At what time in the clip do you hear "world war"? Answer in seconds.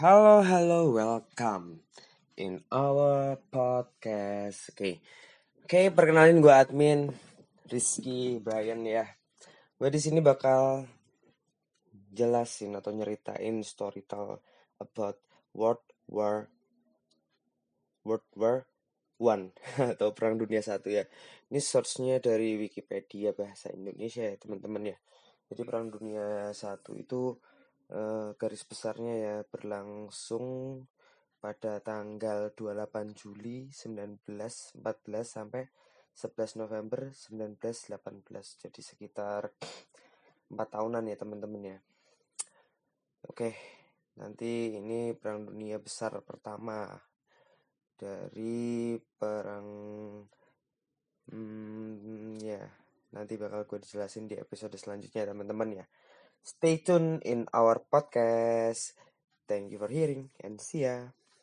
15.52-16.48, 18.00-18.64